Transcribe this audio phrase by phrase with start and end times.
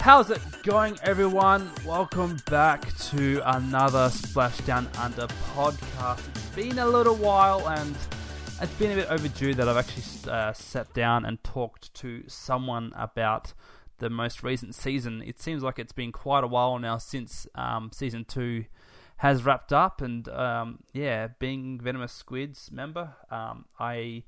[0.00, 1.70] How's it going, everyone?
[1.84, 6.26] Welcome back to another Splashdown Under podcast.
[6.30, 7.94] It's been a little while and
[8.62, 12.94] it's been a bit overdue that I've actually uh, sat down and talked to someone
[12.96, 13.52] about
[13.98, 15.22] the most recent season.
[15.22, 18.64] It seems like it's been quite a while now since um, season two
[19.18, 24.22] has wrapped up, and um, yeah, being Venomous Squids member, um, I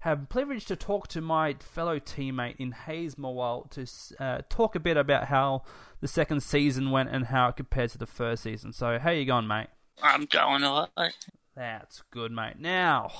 [0.00, 4.96] have privileged to talk to my fellow teammate in Hazemawile to uh, talk a bit
[4.96, 5.62] about how
[6.00, 8.72] the second season went and how it compared to the first season.
[8.72, 9.66] So, how you going, mate?
[10.02, 11.16] I'm going alright.
[11.56, 12.60] That's good, mate.
[12.60, 13.10] Now,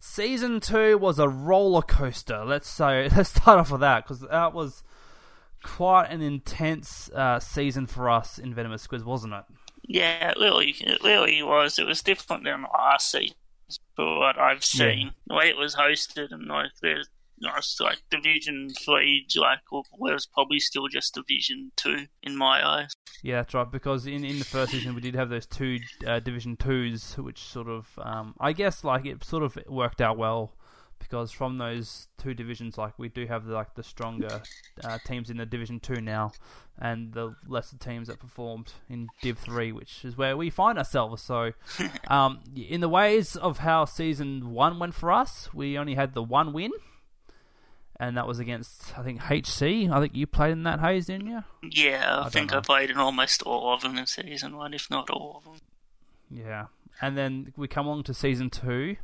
[0.00, 2.44] season two was a roller coaster.
[2.44, 4.82] Let's say let's start off with that because that was
[5.62, 9.44] quite an intense uh, season for us in Venomous Squids, wasn't it?
[9.82, 11.78] Yeah, it really, it really was.
[11.78, 13.36] It was different than last season
[13.96, 15.06] for what I've seen.
[15.06, 15.12] Yeah.
[15.26, 17.08] The way it was hosted and like there's
[17.80, 22.92] like Division Three, like was probably still just Division Two in my eyes.
[23.22, 23.70] Yeah, that's right.
[23.70, 27.40] Because in, in the first season we did have those two uh, Division Twos, which
[27.40, 30.54] sort of, um, I guess, like it sort of worked out well
[30.98, 34.42] because from those two divisions, like we do have the, like the stronger
[34.84, 36.32] uh, teams in the Division Two now,
[36.78, 41.22] and the lesser teams that performed in Div Three, which is where we find ourselves.
[41.22, 41.52] So,
[42.08, 46.22] um, in the ways of how Season One went for us, we only had the
[46.22, 46.72] one win,
[47.98, 49.90] and that was against I think HC.
[49.90, 51.44] I think you played in that Haze, didn't you?
[51.62, 52.58] Yeah, I, I think know.
[52.58, 55.60] I played in almost all of them in Season One, if not all of them.
[56.30, 56.66] Yeah,
[57.00, 58.96] and then we come on to Season Two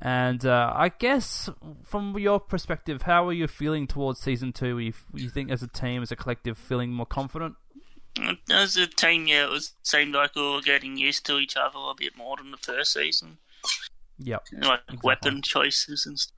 [0.00, 1.50] and uh, I guess
[1.84, 4.78] from your perspective, how are you feeling towards season two?
[4.78, 7.54] You, you think as a team, as a collective, feeling more confident?
[8.50, 11.78] As a team, yeah, it was seemed like we were getting used to each other
[11.78, 13.38] a bit more than the first season.
[14.18, 14.46] Yep.
[14.52, 14.98] Like exactly.
[15.02, 16.34] weapon choices and stuff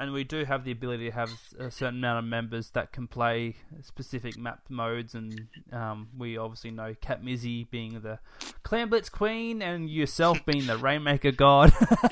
[0.00, 3.06] and we do have the ability to have a certain amount of members that can
[3.06, 8.18] play specific map modes, and um, we obviously know Cat Mizzy being the
[8.62, 11.70] Clam Blitz Queen, and yourself being the Rainmaker God.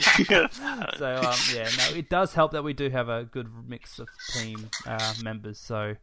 [0.99, 4.09] so um, yeah, no, it does help that we do have a good mix of
[4.35, 5.59] team uh, members.
[5.59, 5.97] So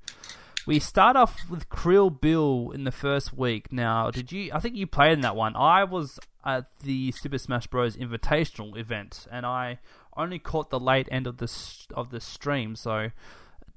[0.65, 3.71] we start off with Krill Bill in the first week.
[3.71, 4.49] Now, did you?
[4.51, 5.55] I think you played in that one.
[5.55, 7.95] I was at the Super Smash Bros.
[7.95, 9.77] Invitational event, and I
[10.17, 11.51] only caught the late end of the
[11.93, 12.75] of the stream.
[12.75, 13.11] So,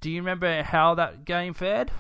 [0.01, 1.91] do you remember how that game fared?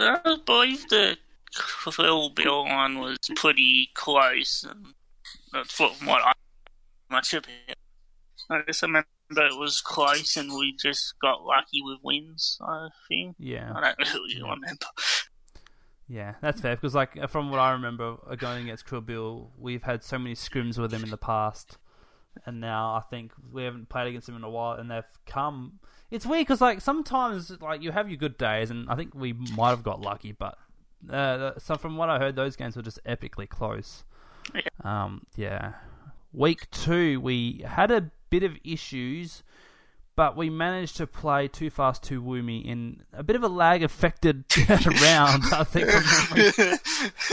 [0.00, 1.16] I believe the
[1.54, 4.94] Krill Bill one was pretty close, and
[5.52, 6.32] that's from what I
[7.10, 7.76] much of it.
[8.50, 12.58] I just remember it was close, and we just got lucky with wins.
[12.62, 13.36] I think.
[13.38, 13.72] Yeah.
[13.74, 14.86] I don't really remember.
[16.10, 19.82] Yeah, that's fair because, like, from what I remember uh, going against Krill Bill, we've
[19.82, 21.76] had so many scrims with them in the past
[22.46, 25.80] and now I think we haven't played against them in a while, and they've come.
[26.10, 29.32] It's weird because like sometimes like you have your good days, and I think we
[29.32, 30.56] might have got lucky, but
[31.10, 34.04] uh, so from what I heard, those games were just epically close.
[34.54, 34.62] Yeah.
[34.82, 35.72] Um, yeah.
[36.32, 39.42] Week two, we had a bit of issues
[40.18, 43.84] but we managed to play Too Fast Too Woomy in a bit of a lag
[43.84, 44.46] affected
[45.00, 45.86] round, I think.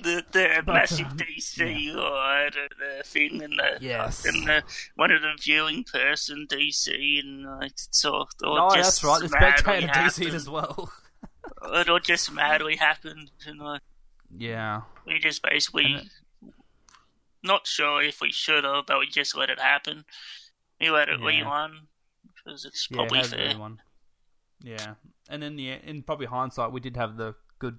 [0.00, 2.48] the the but, massive um, DC yeah.
[2.50, 4.24] the, thing and the yes.
[4.24, 4.62] and the
[4.96, 9.20] one of the viewing person DC and like so no, that's right.
[9.20, 10.90] The spectator DC as well.
[11.74, 13.82] it all just madly happened, and like
[14.34, 16.08] yeah, we just basically
[17.42, 20.06] not sure if we should have, but we just let it happen.
[20.80, 21.20] We let it.
[21.20, 21.26] Yeah.
[21.26, 21.88] We won
[22.34, 23.58] because it's yeah, probably fair.
[23.58, 23.80] One.
[24.62, 24.94] Yeah,
[25.28, 27.78] and in the in probably hindsight, we did have the good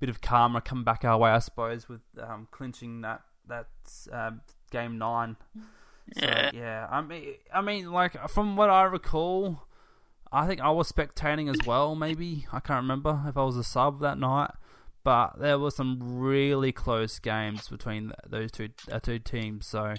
[0.00, 3.68] bit of karma come back our way, I suppose, with um, clinching that that
[4.12, 4.40] um,
[4.70, 5.36] game nine.
[6.18, 6.86] So, yeah, yeah.
[6.90, 9.66] I mean, I mean, like from what I recall,
[10.30, 11.94] I think I was spectating as well.
[11.94, 14.50] Maybe I can't remember if I was a sub that night,
[15.02, 19.66] but there were some really close games between those two uh, two teams.
[19.66, 19.94] So,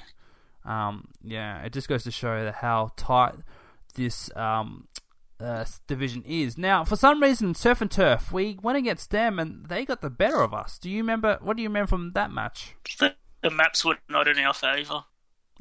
[0.65, 3.35] um, yeah, it just goes to show how tight
[3.95, 4.87] this um,
[5.39, 6.57] uh, division is.
[6.57, 10.09] Now, for some reason, Surf and Turf, we went against them and they got the
[10.09, 10.77] better of us.
[10.77, 11.39] Do you remember?
[11.41, 12.75] What do you remember from that match?
[12.99, 15.03] The, the maps were not in our favour.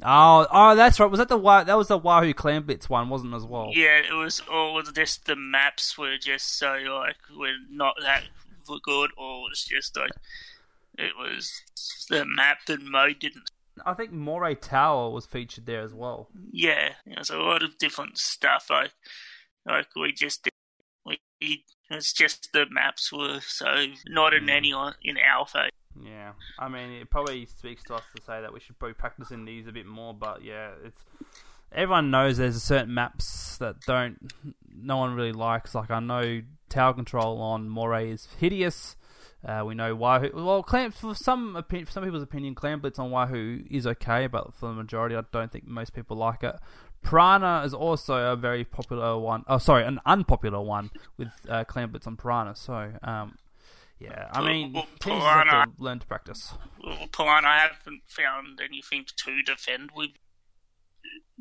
[0.03, 1.09] Oh, oh, that's right.
[1.09, 3.71] Was that the that was the Wahoo Clam Blitz one, wasn't it, as well?
[3.73, 4.41] Yeah, it was.
[4.47, 8.23] Was just the maps were just so like we're not that
[8.83, 10.11] good, or it's just like
[10.97, 11.61] it was
[12.09, 13.51] the map and mode didn't
[13.85, 16.29] I think Moray Tower was featured there as well.
[16.51, 18.67] Yeah, there's a lot of different stuff.
[18.69, 18.91] Like,
[19.65, 20.53] like we just did,
[21.05, 21.19] we
[21.89, 24.73] it's just the maps were so not in any
[25.03, 25.69] in alpha.
[26.01, 29.31] Yeah, I mean it probably speaks to us to say that we should probably practice
[29.31, 30.13] in these a bit more.
[30.13, 31.03] But yeah, it's
[31.71, 34.31] everyone knows there's a certain maps that don't
[34.73, 35.75] no one really likes.
[35.75, 38.95] Like I know tower control on Moray is hideous.
[39.45, 40.31] Uh, we know Wahoo.
[40.33, 44.53] Well, Clam, for some for some people's opinion, Clam Blitz on Wahoo is okay, but
[44.55, 46.55] for the majority, I don't think most people like it.
[47.03, 49.43] Piranha is also a very popular one.
[49.47, 52.55] Oh, sorry, an unpopular one with uh, Clam Blitz on Piranha.
[52.55, 53.37] So, um,
[53.99, 56.55] yeah, I mean, Well, teams have to learn to practice.
[56.83, 60.11] Well, Piranha, I haven't found anything to defend with.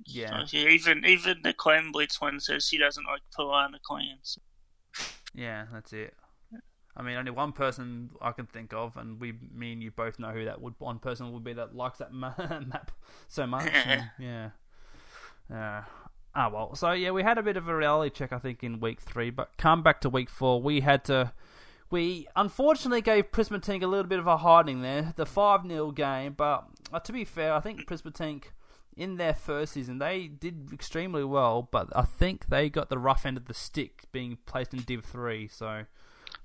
[0.05, 4.39] Yeah, So, even even the Clam Blitz one says he doesn't like Piranha clans.
[5.35, 6.15] yeah, that's it.
[6.96, 10.19] I mean, only one person I can think of, and we, me and you both
[10.19, 12.93] know who that would one person would be that likes that ma- map
[13.29, 13.69] so much.
[13.73, 14.50] and, yeah.
[15.52, 15.82] Uh,
[16.35, 18.81] ah well, so yeah, we had a bit of a reality check, I think, in
[18.81, 21.32] week three, but come back to week four, we had to.
[21.91, 26.32] We unfortunately gave Prismatink a little bit of a hiding there, the 5 0 game,
[26.32, 28.44] but uh, to be fair, I think Prismatink,
[28.96, 33.26] in their first season, they did extremely well, but I think they got the rough
[33.26, 35.85] end of the stick being placed in Div 3, so.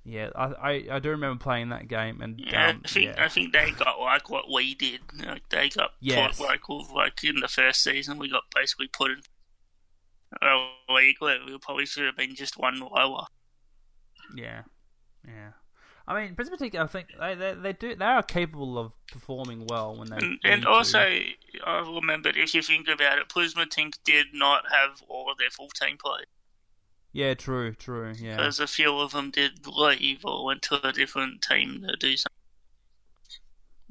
[0.09, 3.23] Yeah, I, I, I do remember playing that game, and Yeah, um, I think yeah.
[3.23, 5.01] I think they got like what we did.
[5.23, 6.37] Like, they got Yes.
[6.37, 9.21] put like like in the first season, we got basically put in
[10.41, 13.27] a league where we probably should have been just one lower.
[14.35, 14.63] Yeah,
[15.27, 15.51] yeah.
[16.07, 19.95] I mean, Prismatink, I think they, they they do they are capable of performing well
[19.95, 24.63] when they And, and also, I remembered if you think about it, Tink did not
[24.71, 26.25] have all of their full team players.
[27.11, 30.91] Yeah, true, true, yeah, Because a few of them did leave or went to a
[30.91, 32.35] different team to do something.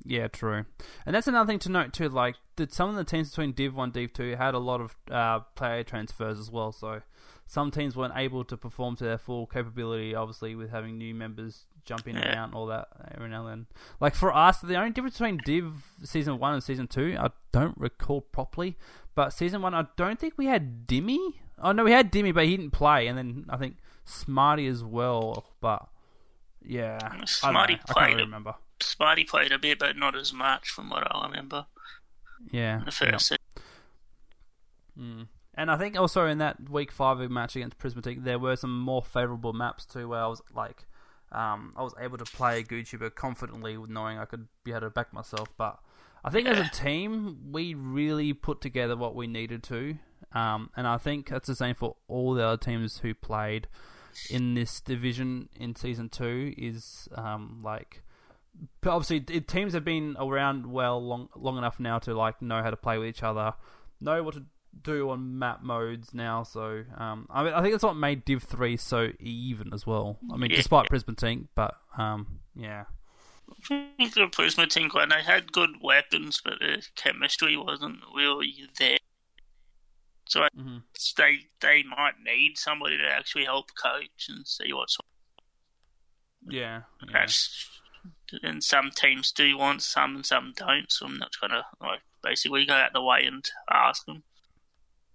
[0.04, 0.64] yeah, true.
[1.04, 2.08] And that's another thing to note too.
[2.08, 4.96] Like, that some of the teams between Div One, Div Two had a lot of
[5.10, 6.72] uh, player transfers as well.
[6.72, 7.02] So
[7.46, 10.14] some teams weren't able to perform to their full capability.
[10.14, 13.48] Obviously, with having new members jump in and out and all that every now and
[13.48, 13.66] then.
[13.98, 15.72] Like for us, the only difference between Div
[16.04, 18.76] season one and season two, I don't recall properly.
[19.14, 21.32] But season one, I don't think we had Dimmy.
[21.62, 23.06] Oh no, we had Dimmy, but he didn't play.
[23.06, 25.44] And then I think Smarty as well.
[25.60, 25.86] But
[26.64, 27.24] yeah, I don't know.
[27.26, 28.54] Smarty I can't played really a- remember.
[28.80, 31.66] Smarty played a bit, but not as much from what I remember.
[32.52, 33.38] Yeah, in The first season.
[34.98, 35.26] Mm.
[35.54, 39.02] And I think also in that week five match against Prismatink, there were some more
[39.02, 40.86] favourable maps too, where I was like,
[41.32, 44.90] um, I was able to play Gucci confidently, with knowing I could be able to
[44.90, 45.48] back myself.
[45.56, 45.78] But
[46.24, 49.98] I think as a team, we really put together what we needed to,
[50.32, 53.68] um, and I think that's the same for all the other teams who played
[54.30, 56.54] in this division in season two.
[56.56, 58.02] Is um, like
[58.86, 62.76] obviously teams have been around well long long enough now to like know how to
[62.76, 63.54] play with each other,
[64.00, 64.44] know what to
[64.82, 66.42] do on map modes now.
[66.42, 70.18] So um, I mean, I think that's what made Div three so even as well.
[70.32, 70.56] I mean, Yeah.
[70.56, 72.84] despite Prismatink, but um, yeah,
[73.70, 78.98] I think the Tink one, they had good weapons, but the chemistry wasn't really there.
[80.28, 80.82] So Mhm.
[81.16, 84.98] they they might need somebody to actually help coach and see what's
[86.46, 87.12] yeah, yeah.
[87.12, 87.70] That's
[88.42, 90.90] and some teams do want some and some don't.
[90.92, 94.22] So I'm not gonna like basically go out the way and ask them.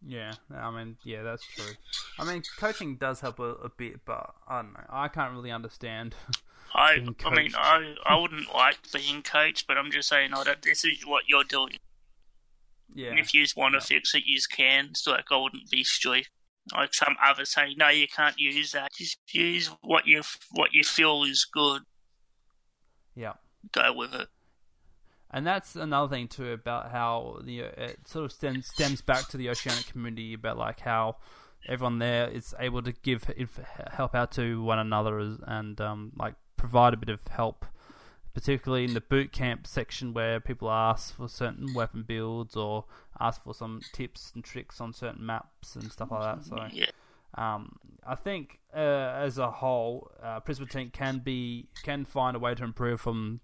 [0.05, 1.75] Yeah, I mean, yeah, that's true.
[2.19, 4.85] I mean, coaching does help a, a bit, but I don't know.
[4.89, 6.15] I can't really understand.
[6.73, 7.53] I I mean.
[7.55, 11.45] I I wouldn't like being coached, but I'm just saying that this is what you're
[11.45, 11.77] doing.
[12.93, 13.97] Yeah, And if you want to Yeah.
[13.99, 14.95] fix it, you can.
[14.95, 16.29] So like I wouldn't be strict.
[16.73, 18.93] Like some others say, no, you can't use that.
[18.97, 20.21] Just use what you
[20.51, 21.83] what you feel is good.
[23.15, 23.33] yeah.
[23.71, 24.27] Go with it.
[25.31, 29.37] And that's another thing too about how the it sort of stems, stems back to
[29.37, 31.17] the oceanic community about like how
[31.67, 33.23] everyone there is able to give
[33.91, 37.65] help out to one another and um, like provide a bit of help,
[38.33, 42.85] particularly in the boot camp section where people ask for certain weapon builds or
[43.19, 46.45] ask for some tips and tricks on certain maps and stuff like that.
[46.45, 46.87] So Yeah.
[47.35, 52.55] um, I think uh, as a whole, uh, Prisma can be can find a way
[52.55, 53.39] to improve from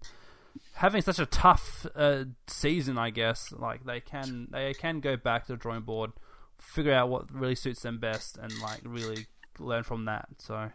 [0.74, 2.98] having such a tough uh, season.
[2.98, 6.10] I guess like they can they can go back to the drawing board,
[6.58, 9.26] figure out what really suits them best, and like really
[9.58, 10.28] learn from that.
[10.38, 10.72] So.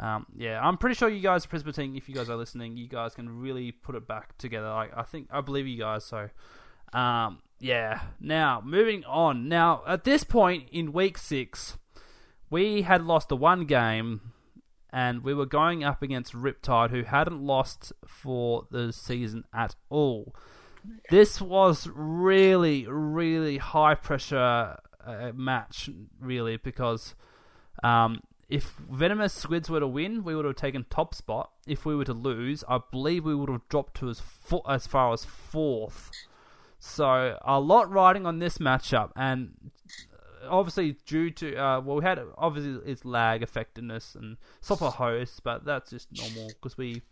[0.00, 2.88] Um, yeah, I'm pretty sure you guys, Prisma Team, if you guys are listening, you
[2.88, 4.68] guys can really put it back together.
[4.70, 6.04] Like I think I believe you guys.
[6.04, 6.30] So,
[6.94, 8.00] um, yeah.
[8.18, 9.48] Now moving on.
[9.48, 11.76] Now at this point in week six,
[12.48, 14.32] we had lost the one game,
[14.90, 20.34] and we were going up against Riptide, who hadn't lost for the season at all.
[21.10, 27.14] This was really, really high pressure uh, match, really, because
[27.82, 31.52] um, if Venomous Squids were to win, we would have taken top spot.
[31.66, 34.86] If we were to lose, I believe we would have dropped to as fo- as
[34.86, 36.10] far as fourth.
[36.80, 39.70] So a lot riding on this matchup, and
[40.48, 45.64] obviously due to uh, well, we had obviously it's lag effectiveness and software hosts, but
[45.64, 47.02] that's just normal because we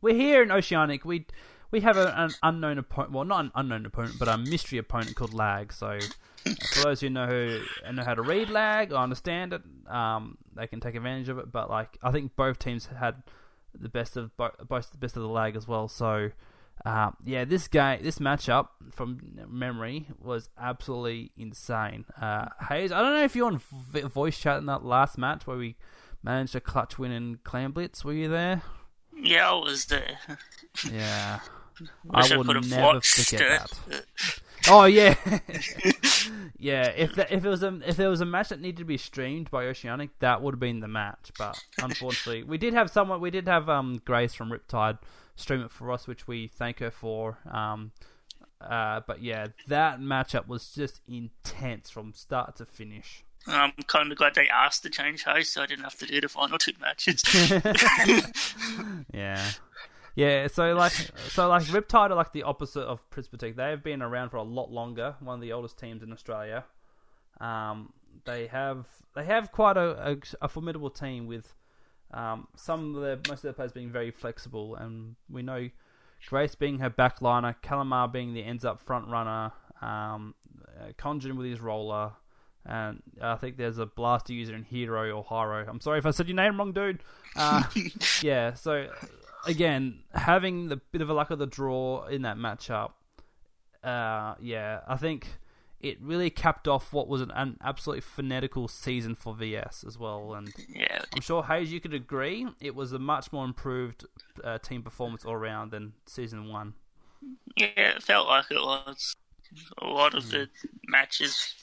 [0.00, 1.04] we're here in Oceanic.
[1.04, 1.26] We
[1.70, 3.12] we have a, an unknown opponent.
[3.12, 5.72] Well, not an unknown opponent, but a mystery opponent called lag.
[5.72, 5.98] So
[6.82, 10.66] those who know who and know how to read lag or understand it, um, they
[10.66, 11.50] can take advantage of it.
[11.50, 13.22] But like I think both teams had
[13.78, 15.88] the best of both, both the best of the lag as well.
[15.88, 16.30] So.
[16.84, 22.04] Uh, yeah, this game, this matchup from memory was absolutely insane.
[22.20, 23.60] Uh, Haze, I don't know if you're on
[24.08, 25.76] voice chat in that last match where we
[26.24, 28.04] managed a clutch win in Clam Blitz.
[28.04, 28.62] Were you there?
[29.16, 30.18] Yeah, I was there.
[30.90, 31.38] Yeah,
[32.10, 34.04] I, will could never forget that.
[34.66, 35.14] Oh yeah,
[36.58, 36.86] yeah.
[36.96, 38.96] If that, if it was a if there was a match that needed to be
[38.96, 41.32] streamed by Oceanic, that would have been the match.
[41.36, 43.20] But unfortunately, we did have someone.
[43.20, 44.98] We did have um Grace from Riptide
[45.36, 47.38] stream it for us, which we thank her for.
[47.50, 47.92] Um,
[48.60, 53.24] uh, but yeah, that matchup was just intense from start to finish.
[53.46, 56.20] I'm kind of glad they asked to change host, so I didn't have to do
[56.20, 57.22] the final two matches.
[59.12, 59.50] yeah,
[60.14, 60.46] yeah.
[60.48, 60.92] So like,
[61.28, 63.56] so like Riptide are like the opposite of Prismatink.
[63.56, 65.16] They have been around for a lot longer.
[65.20, 66.64] One of the oldest teams in Australia.
[67.40, 67.92] Um,
[68.24, 71.54] they have they have quite a, a, a formidable team with
[72.12, 75.68] um, some of the most of their players being very flexible, and we know
[76.28, 79.52] Grace being her backliner, Calamar being the ends up front runner,
[79.82, 80.34] um,
[80.80, 82.12] uh, Conjun with his roller,
[82.64, 85.66] and I think there's a blaster user in Hero or Hiro.
[85.68, 87.00] I'm sorry if I said your name wrong, dude.
[87.36, 87.64] Uh,
[88.22, 88.88] yeah, so
[89.46, 92.92] again, having the bit of a luck of the draw in that matchup,
[93.82, 95.28] uh, yeah, I think
[95.80, 100.32] it really capped off what was an, an absolutely fanatical season for VS as well.
[100.34, 101.02] And yeah.
[101.14, 104.06] I'm sure Haze, you could agree, it was a much more improved
[104.42, 106.74] uh, team performance all around than season one.
[107.56, 109.14] Yeah, it felt like it was.
[109.78, 110.30] A lot of mm.
[110.30, 110.48] the
[110.88, 111.54] matches,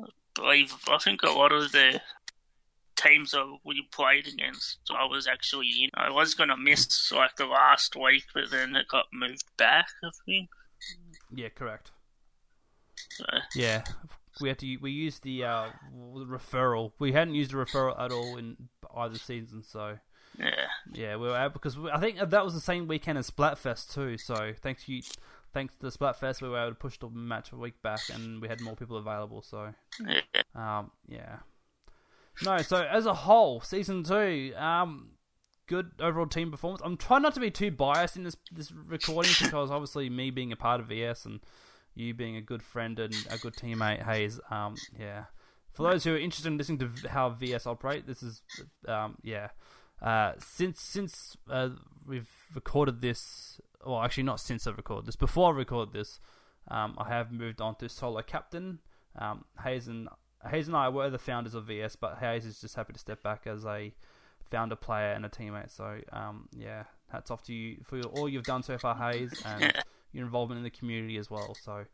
[0.00, 2.00] I believe, I think a lot of the
[2.96, 5.90] teams that we played against, I was actually in.
[5.94, 9.86] I was going to miss like the last week, but then it got moved back,
[10.04, 10.48] I think.
[11.34, 11.90] Yeah, correct.
[13.54, 13.84] Yeah,
[14.40, 16.92] we had to we used the uh, referral.
[16.98, 18.56] We hadn't used a referral at all in
[18.94, 19.98] either season, so
[20.38, 23.30] yeah, yeah, we were able because we, I think that was the same weekend as
[23.30, 24.18] Splatfest too.
[24.18, 25.02] So thanks you,
[25.52, 28.48] thanks to Splatfest, we were able to push the match a week back, and we
[28.48, 29.42] had more people available.
[29.42, 29.72] So
[30.06, 31.38] yeah, um, yeah.
[32.44, 35.10] No, so as a whole, season two, um,
[35.66, 36.82] good overall team performance.
[36.84, 40.52] I'm trying not to be too biased in this this recording because obviously me being
[40.52, 41.40] a part of VS and
[41.94, 44.38] you being a good friend and a good teammate, Haze.
[44.50, 45.24] Um, yeah.
[45.72, 48.42] For those who are interested in listening to how VS operate, this is,
[48.88, 49.48] um, yeah.
[50.00, 51.70] Uh, since since uh,
[52.06, 56.20] we've recorded this, well, actually not since I've recorded this, before I recorded this,
[56.68, 58.80] um, I have moved on to solo captain.
[59.18, 60.08] Um, Haze and
[60.48, 63.22] Haze and I were the founders of VS, but Haze is just happy to step
[63.22, 63.92] back as a
[64.50, 65.70] founder player and a teammate.
[65.70, 69.72] So um, yeah, hats off to you for all you've done so far, Haze, and
[70.12, 71.56] your involvement in the community as well.
[71.62, 71.84] So,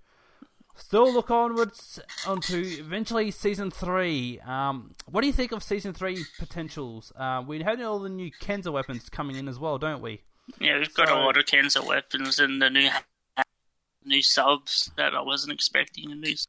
[0.76, 4.40] still look onwards onto eventually season three.
[4.40, 7.12] Um, what do you think of season three potentials?
[7.16, 10.22] Uh, we had all the new Kensa weapons coming in as well, don't we?
[10.60, 12.90] Yeah, we've got so, a lot of Kensa weapons and the new
[14.04, 16.10] new subs that I wasn't expecting.
[16.10, 16.46] in these.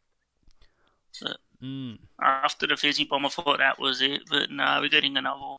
[1.22, 1.98] But mm.
[2.22, 5.58] After the fizzy bomb, I thought that was it, but no, we're getting another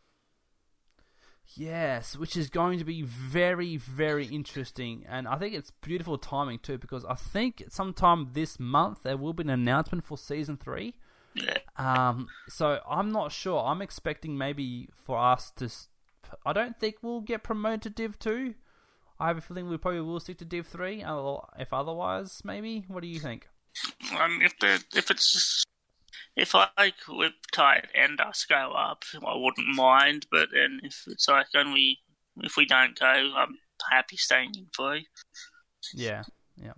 [1.56, 5.04] Yes, which is going to be very, very interesting.
[5.08, 9.32] And I think it's beautiful timing too, because I think sometime this month there will
[9.32, 10.94] be an announcement for season three.
[11.34, 11.58] Yeah.
[11.76, 13.64] Um, so I'm not sure.
[13.64, 15.70] I'm expecting maybe for us to.
[16.44, 18.54] I don't think we'll get promoted to Div 2.
[19.20, 21.04] I have a feeling we probably will stick to Div 3,
[21.58, 22.84] if otherwise, maybe.
[22.88, 23.48] What do you think?
[24.18, 25.64] Um, if the if it's
[26.36, 30.26] if I could tight and us go up, I wouldn't mind.
[30.30, 32.00] But then if it's like only
[32.38, 33.58] if we don't go, I'm
[33.90, 35.06] happy staying in three.
[35.92, 36.22] Yeah,
[36.56, 36.72] yeah,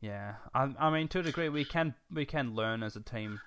[0.00, 0.34] yeah.
[0.54, 3.40] I, I mean, to a degree, we can we can learn as a team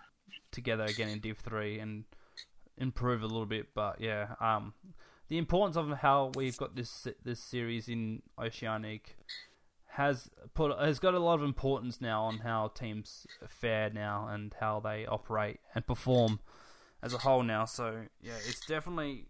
[0.52, 2.06] together again in Div three and
[2.78, 3.68] improve a little bit.
[3.74, 4.74] But yeah, um,
[5.30, 9.18] the importance of how we've got this this series in Oceanic
[10.02, 14.54] has put has got a lot of importance now on how teams fare now and
[14.60, 16.40] how they operate and perform
[17.02, 17.66] as a whole now.
[17.66, 19.26] So yeah, it's definitely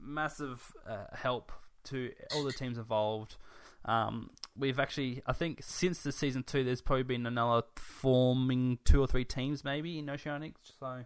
[0.00, 1.52] massive uh, help
[1.84, 3.36] to all the teams involved.
[3.84, 9.00] Um, we've actually, I think, since the season two, there's probably been another forming two
[9.00, 10.54] or three teams maybe in Oceanic.
[10.80, 11.04] So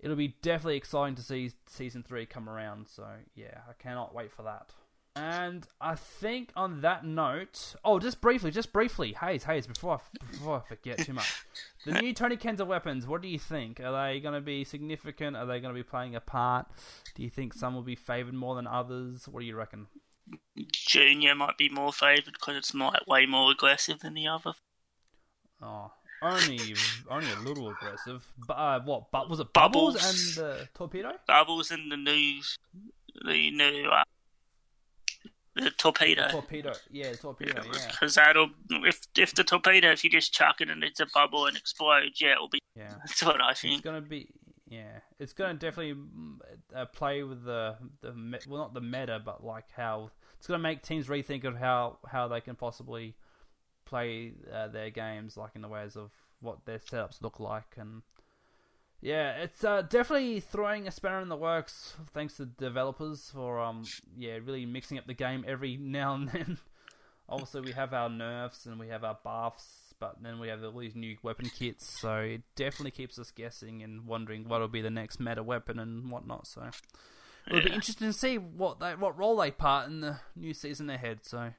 [0.00, 2.88] it'll be definitely exciting to see season three come around.
[2.88, 4.70] So yeah, I cannot wait for that.
[5.16, 10.26] And I think on that note, oh, just briefly, just briefly, Haze, Haze, before I,
[10.32, 11.44] before I forget too much,
[11.86, 13.06] the new Toni Kensa weapons.
[13.06, 13.78] What do you think?
[13.78, 15.36] Are they going to be significant?
[15.36, 16.66] Are they going to be playing a part?
[17.14, 19.28] Do you think some will be favored more than others?
[19.28, 19.86] What do you reckon?
[20.72, 24.54] Junior might be more favoured because it's might way more aggressive than the other.
[25.62, 25.92] Oh,
[26.22, 26.74] only
[27.08, 28.26] only a little aggressive.
[28.48, 29.12] But uh, what?
[29.12, 30.36] But was it bubbles, Bubbles.
[30.38, 31.12] and the torpedo?
[31.26, 32.40] Bubbles and the new,
[33.24, 34.04] the new, uh,
[35.54, 36.26] the torpedo.
[36.26, 40.32] The Torpedo, yeah, the torpedo, yeah, Because that'll, if if the torpedo, if you just
[40.32, 42.58] chuck it and it's a bubble and explodes, yeah, it'll be.
[42.74, 42.94] yeah.
[42.98, 43.74] That's what I think.
[43.74, 44.28] It's gonna be
[44.68, 44.98] yeah.
[45.18, 45.94] It's gonna definitely
[46.74, 48.12] uh, play with the the
[48.48, 52.28] well, not the meta, but like how it's gonna make teams rethink of how how
[52.28, 53.14] they can possibly
[53.84, 58.02] play uh, their games, like in the ways of what their setups look like, and
[59.04, 61.94] yeah, it's uh, definitely throwing a spanner in the works.
[62.14, 63.84] Thanks to developers for um
[64.16, 66.58] yeah really mixing up the game every now and then.
[67.28, 70.78] Obviously, we have our nerfs and we have our buffs, but then we have all
[70.78, 74.80] these new weapon kits, so it definitely keeps us guessing and wondering what will be
[74.80, 76.46] the next meta weapon and whatnot.
[76.46, 76.70] So
[77.46, 80.88] it'll be interesting to see what they what role they part in the new season
[80.88, 81.20] ahead.
[81.24, 81.52] So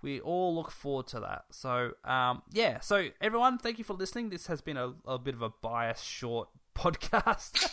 [0.00, 1.44] we all look forward to that.
[1.50, 4.30] So um, yeah, so everyone, thank you for listening.
[4.30, 7.68] This has been a, a bit of a biased short podcast.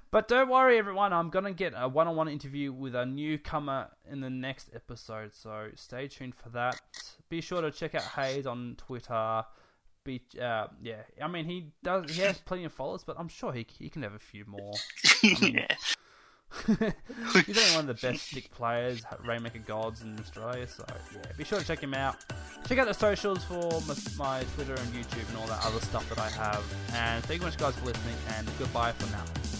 [0.10, 1.12] but don't worry, everyone.
[1.12, 4.70] I'm going to get a one on one interview with a newcomer in the next
[4.74, 5.34] episode.
[5.34, 6.80] So stay tuned for that.
[7.28, 9.44] Be sure to check out Haze on Twitter.
[10.04, 12.10] Be, uh, yeah, I mean, he does.
[12.10, 14.72] He has plenty of followers, but I'm sure he, he can have a few more.
[15.22, 15.76] mean- yeah.
[16.66, 21.44] He's only one of the best stick players, Rainmaker Gods in Australia, so yeah, be
[21.44, 22.16] sure to check him out.
[22.68, 26.08] Check out the socials for my, my Twitter and YouTube and all that other stuff
[26.08, 26.62] that I have.
[26.94, 29.51] And thank you much, guys, for listening, and goodbye for now.